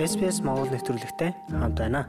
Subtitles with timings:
[0.00, 2.08] SPS Монгол нэвтрүүлэгтэй хамт байна.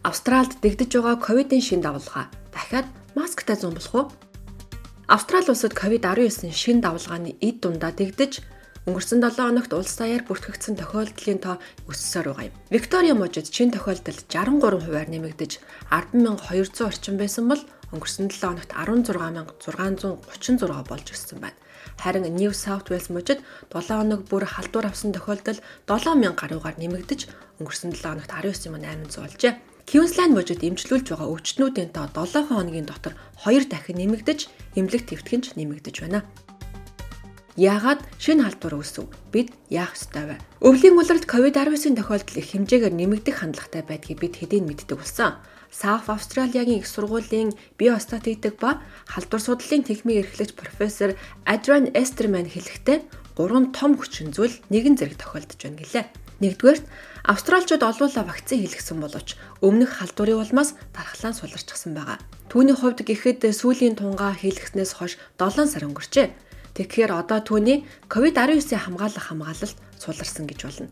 [0.00, 4.08] Австралид дэгдэж байгаа ковидын шин давлгаа дахиад масктай зүүн болох уу?
[5.12, 8.40] Австрали улсад ковид-19 шин давлгааны эд дундаа дэгдэж
[8.88, 11.60] өнгөрсөн 7 хоногт улс даяар бүртгэгдсэн тохиолдлын тоо
[11.92, 12.56] өссөөр байгаа юм.
[12.72, 15.60] Виктория мужид шин тохиолдол 63 хувиар нэмэгдэж
[15.92, 17.60] 10,200 орчим байсан бол
[17.92, 21.60] өнгөрсөн 7 хоногт 16636 болж өссөн байна.
[21.98, 27.20] Харин New South Wales мужид 7 хоног бүр халдвар авсан тохиолдол 7000 гаруйгаар нэмэгдэж
[27.60, 29.54] өнгөрсөн 7 хоногт 19,800 болжээ.
[29.86, 33.14] Queensland мужид эмчлүүлж байгаа өвчтнүүдийн тоо 7 хоногийн дотор
[33.44, 36.22] 2 дахин нэмэгдэж, эмнэлэг твтгэн ч нэмэгдэж байна.
[37.52, 39.12] Яагаад шинэ халдвар үүсв?
[39.28, 40.36] Бид яах ёстой вэ?
[40.64, 45.36] Өвлийн улиралд COVID-19 тохиолдол их хэмжээгээр нэмэгдэх хандлагатай байдгийг бид хэдийн мэддэг болсон.
[45.72, 51.16] South Australia-гийн их сургуулийн биостатистик ба халдвар судлалын техникийн эрхлэгч профессор
[51.48, 53.00] Adrian Esterman хэлэхдээ
[53.36, 56.04] гурван том хүчин зүйл нэгэн зэрэг тохиолдож байна гэлээ.
[56.44, 56.84] Нэгдүгээрт
[57.24, 62.18] австралчууд олуулаа вакцин хийлгсэн боловч өмнөх халдварын улмаас дархлаан суларчсан байгаа.
[62.52, 66.28] Түүний хувьд гэхэд сүүлийн тунгаа хийлгэснээс хойш 7 сар өнгөрчээ.
[66.76, 70.88] Тэгэхээр одоо түүний COVID-19 хамгаалах хамгаалалт суларсан гэж болно.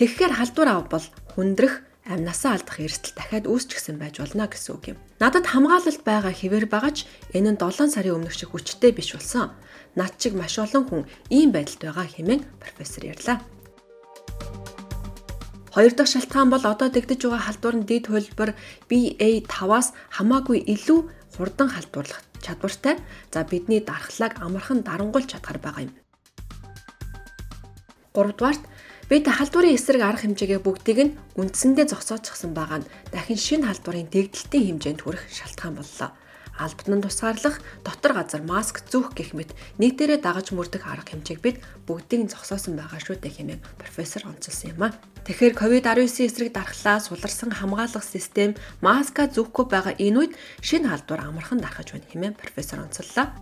[0.00, 4.98] Тэгэхээр халдвар ав бол хүндрэх амнасаа алдах эрсдэл дахиад үүсчихсэн байж болно гэсэн үг юм.
[5.22, 9.54] Надад хамгаалалт байгаа хэвээр байгаа ч энэ нь 7 сарын өмнөх шиг хүчтэй биш болсон.
[9.94, 13.38] Над чиг маш олон хүн ийм байдалд байгаа хэмээн профессор ярьлаа.
[15.72, 18.50] Хоёр дахь шалтгаан бол одоо дэгдэж байгаа халдвар нь дид хөлбөр
[18.90, 21.00] BA5-аас хамаагүй илүү
[21.38, 22.98] хурдан халдварлах чадвартай.
[23.32, 25.94] За бидний дархлааг амархан дарангуйлж чадхаар байгаа юм.
[28.12, 28.62] 3 дугаарт
[29.10, 34.78] Бид халдварын эсрэг арга хэмжээгээ бүгдийг нь үндсэндээ зогсоочсон байгаа нь дахин шинэ халдварын дэгдэлтийн
[34.78, 36.10] хэмжээнд хүрэх шалтгаан боллоо.
[36.52, 41.40] Албад нь тусгаарлах, дотор газар маск зүүх гэх мэт нэг дээрээ дагаж мөрдөх арга хэмжээг
[41.40, 41.56] бид
[41.88, 44.94] бүгдийг нь зогсоосон байгаа шүү дээ хэмээн профессор онцолсон юм а.
[45.24, 48.52] Тэгэхээр COVID-19 эсрэг дархлаа суларсан хамгаалах систем
[48.84, 53.32] маска зүүхгүй байгаа энэ үед шинэ халдвар амархан дарахж байна хэмээн профессор онцоллоо.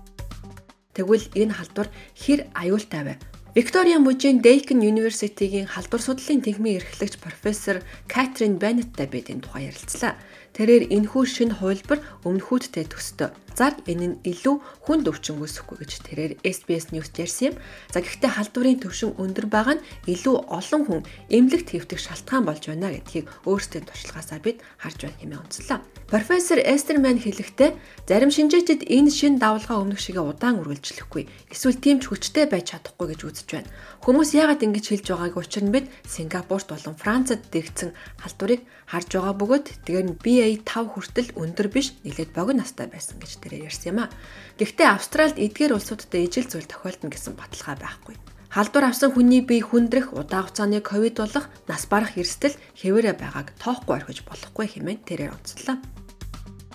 [0.95, 3.15] Тэгвэл энэ халдвар хэр аюултай вэ?
[3.53, 10.15] Виктория мужийн Deakin University-гийн халдвар судлалын техникийн эрхлэгч профессор Катрин Беннеттай бид энэ тухай ярилцлаа.
[10.55, 13.31] Тэрээр энэхүү шинэ хувилбар өмнөхүүдтэй төстөө.
[13.55, 17.55] Зар энэ нь илүү хүнд өвчин үүсэхгүй гэж тэрээр SBS News ярьсан юм.
[17.91, 21.00] За гэхдээ халдварын төвшин өндөр байгаа нь илүү олон хүн
[21.31, 25.78] эмнэлэгт хэвтэх шалтгаан болж байна гэдгийг өөрсдийн туршлагаасаа бид харж байна хэмээн онцлоо.
[26.10, 27.71] Профессор Эстерман хэлэхдээ
[28.10, 33.15] зарим шинжээчид энэ шин давлгаа өмнөх шигээ удаан үргэлжлэхгүй эсвэл тийм ч хүчтэй байж чадахгүй
[33.15, 33.73] гэж үзэж байна.
[34.05, 39.34] Хүмүүс яагаад ингэж хэлж байгааг учир нь бид Сингапурт болон Францад дэгдсэн халдварыг харж байгаа
[39.41, 43.99] бөгөөд тэгээд нь BA5 хүртэл өндөр биш нэлээд богино настай байсан гэж тэрээр ярьсан юм
[44.05, 44.12] а.
[44.61, 48.17] Гэхдээ Австральд эдгээр улсуудад ижил зүйл тохиолдно гэсэн баталгаа байхгүй.
[48.51, 53.95] Халдвар авсан хүний бие хүндрэх, удаа хугацааны ковид болох, нас барах эрсдэл хэвээрээ байгааг тоохгүй
[53.95, 55.78] орхиж болохгүй хэмээн тэрээр онцлоо.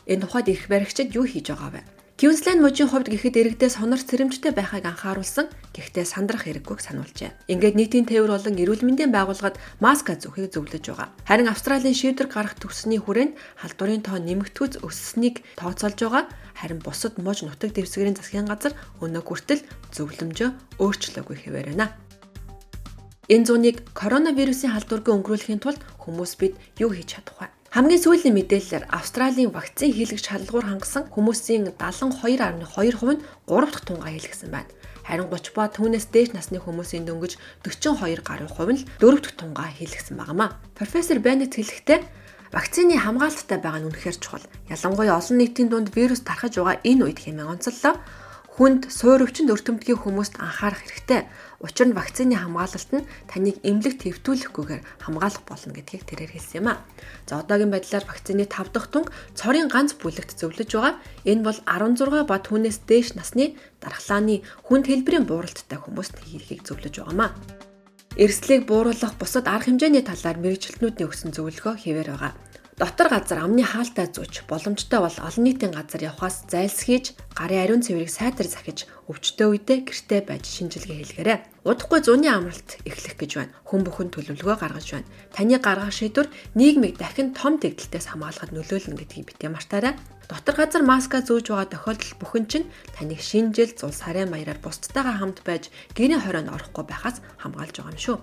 [0.07, 1.94] Энэ тухайд эрх баригчид юу хийж байгаа вэ?
[2.15, 5.51] Queensland мужийн хувьд гэхэд иргэдээ сонор цэрэмжтэй байхыг анхааруулсан.
[5.75, 7.51] Гэхдээ сандрах хэрэггүйг сануулжээ.
[7.51, 11.11] Ингээд нийтийн тээвэр болон эрүүл мэндийн байгууллагад маска зүүхийг зөвлөж байгаа.
[11.27, 16.23] Харин Австралийн шийдвэр гарах төвсний хүрээнд халдварын тоо нэмэгдүүц өссөнийг тооцоолж байгаа.
[16.55, 18.71] Харин бусад муж нутаг дэвсгэрийн засгийн газар
[19.03, 21.91] өнөө хүртэл зөвлөмжөө өөрчлөөгүй хэвээр байна.
[23.27, 27.54] Энэ зуныг коронавирусын халдваргүй өнгөрүүлэхийн тулд хүмүүс бид юу хийж чадах вэ?
[27.75, 34.47] Хамгийн сүүлийн мэдээлэлээр Австралийн вакцин хийлгэж шалгуур хангасан хүмүүсийн 72.2% нь 3 дахь тунгаа хийлгэсэн
[34.47, 34.71] байна.
[35.03, 37.35] Харин 30 ба түүнээс дээш насны хүмүүсийн дөнгөж
[37.67, 40.55] 42 гаруй хувь нь 4 дахь тунгаа хийлгэсэн багамаа.
[40.71, 41.99] Профессор Беннет хэлэхдээ
[42.55, 44.47] вакцины хамгаалалттай байгаа нь үнэхээр чухал.
[44.71, 47.99] Ялангуяа олон нийтийн дунд вирус тархаж байгаа энэ үед хэмээн онцоллоо
[48.55, 51.27] хүнд суур өвчнөд өртөмтгийн хүмүүст анхаарах хэрэгтэй.
[51.59, 56.79] Учир нь вакцины хамгаалалт нь таныг эмнэлэг твтүүлэхгүйгээр хамгаалах болно гэдгийг тэрээр хэлсэн юм а.
[57.27, 60.95] За одоогийн байдлаар вакцины 5 дахь тунг цорын ганц бүлэгт зөвлөж байгаа.
[61.27, 64.39] Энэ бол 16 ба түүнээс дээш насны дархлааны
[64.71, 67.35] хүнд хэлбэрийн бууралттай хүмүүст хийхийг зөвлөж байгаамаа.
[68.15, 72.31] Эрсдлийг бууруулах бусад арга хэмжээний талаар мэрэгчлэтнүүдийн өгсөн зөвлөгөө хэвээр байгаа.
[72.75, 78.11] Дотор газар амны хаалтай зүүч боломжтой бол олон нийтийн газар явхаас зайлсхийж гарын ариун цэврийг
[78.11, 81.39] сайтар захиж өвчтөө үедээ гэртээ байж шинжилгээ хийлгээрэй.
[81.63, 83.55] Удахгүй зуны амралт эхлэх гэж байна.
[83.63, 85.07] Хүн бүхэн төлөвлөгөө гаргаж байна.
[85.31, 86.27] Таны гаргах шийдвэр
[86.59, 89.95] нийгмийг дахин том дэгдэлтээс хамгаалахад нөлөөлнө гэдгийг битгий мартаарай.
[90.27, 95.47] Дотор газар маска зүүж байгаа тохиолдол бүхэн чинь таныг шинжил зул сарын маяраар бусдтайгаа хамт
[95.47, 98.19] байж гэрийн хорионд орохгүй байхаас хамгаалж байгаа юм шүү.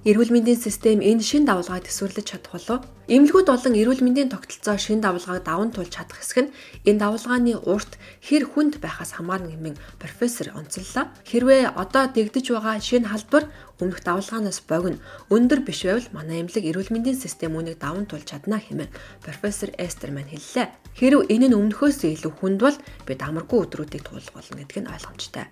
[0.00, 5.02] Эрүүл мэндийн систем энэ шин давлгааг төсвөрлөж чадах болов Эмнэлгүүд болон эрүүл мэндийн тогтолцоо шин
[5.02, 6.54] давалгааг даван туулж чадах хэсэг нь
[6.86, 11.10] энэ давалгааны урт хэр хүнд байхаас хамаарна хэмээн профессор онцоллоо.
[11.26, 13.50] Хэрвээ одоо дэгдэж байгаа шинэ халдвар
[13.82, 18.62] өмнөх давалгаанаас богино өндөр биш байвал манай эмнэлэг эрүүл мэндийн систем үүнийг даван туулж чадна
[18.62, 18.94] хэмээн
[19.26, 20.70] профессор Эстер мань хэллээ.
[20.94, 22.78] Хэрв энэ нь өмнөхөөс илүү хүнд бол
[23.10, 25.50] бид амаргүй өдрүүдийг туулах болно гэдг нь ойлгомжтой.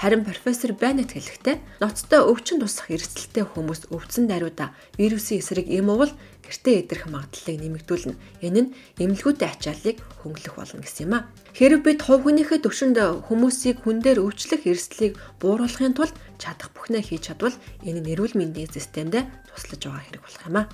[0.00, 6.12] Харин профессор Беннет хэлэхдээ ноцтой өвчин тусах эрсдэлтэй хүмүүс өвдсөн даруйда вирусын эсрэг эм уул
[6.44, 8.14] гэртээ идэх магадлалыг нэмэгдүүлнэ.
[8.44, 11.26] Энэ нь эмнэлгүүтэй ачааллыг хөнгөлөх болно гэсэн юм а.
[11.56, 12.98] Хэрв бид хувь хүнийхээ төвшөнд
[13.28, 17.56] хүмүүсийг хүн дээр өвчлөх эрсдлийг бууруулахын тулд чадах бүхнээ хийж чадвал
[17.86, 20.64] энэ нь эрүүл мэндийн системдээ туслаж байгаа хэрэг болох юм а.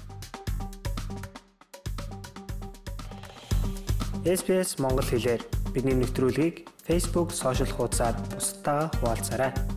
[4.27, 9.76] SPS Монгол хэлээр бидний нэвтрүүлгийг Facebook сошиал хуудасаар бусдаа хуваалцаарай.